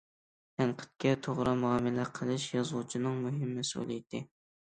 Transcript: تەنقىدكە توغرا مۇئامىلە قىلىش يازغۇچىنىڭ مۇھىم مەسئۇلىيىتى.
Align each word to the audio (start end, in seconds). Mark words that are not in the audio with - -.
تەنقىدكە 0.59 1.11
توغرا 1.27 1.51
مۇئامىلە 1.59 2.07
قىلىش 2.17 2.47
يازغۇچىنىڭ 2.55 3.19
مۇھىم 3.27 3.55
مەسئۇلىيىتى. 3.61 4.23